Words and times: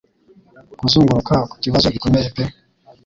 Kuzunguruka 0.79 1.35
ku 1.49 1.55
kibazo 1.63 1.87
gikomeye 1.95 2.27
pe 2.35 2.43